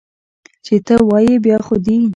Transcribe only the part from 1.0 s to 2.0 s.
وایې، بیا خو دي!